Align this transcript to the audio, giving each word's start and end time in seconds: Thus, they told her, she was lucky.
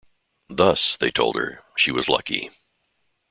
Thus, 0.49 0.97
they 0.97 1.11
told 1.11 1.35
her, 1.35 1.63
she 1.77 1.91
was 1.91 2.09
lucky. 2.09 2.49